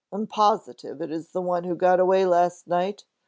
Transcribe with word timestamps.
"I'm 0.11 0.25
positive 0.25 0.99
it 0.99 1.11
is 1.11 1.29
the 1.29 1.43
one 1.43 1.63
who 1.63 1.75
got 1.75 1.99
away 1.99 2.25
last 2.25 2.65
night. 2.67 3.05